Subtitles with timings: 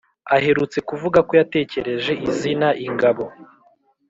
[0.35, 3.25] Aherutse kuvuga ko yatekereje izina Ingabo